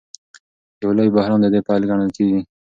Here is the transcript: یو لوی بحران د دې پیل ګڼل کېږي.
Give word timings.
یو 0.81 0.89
لوی 0.97 1.09
بحران 1.15 1.39
د 1.41 1.45
دې 1.53 1.59
پیل 1.67 1.81
ګڼل 1.89 2.09
کېږي. 2.17 2.39